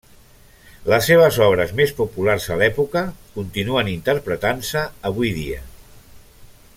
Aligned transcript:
Les 0.93 1.03
seves 1.09 1.37
obres 1.47 1.73
més 1.81 1.93
populars 1.99 2.47
a 2.55 2.57
l'època 2.61 3.05
continuen 3.37 3.93
interpretant-se 3.95 4.85
avui 5.11 5.35
dia. 5.41 5.65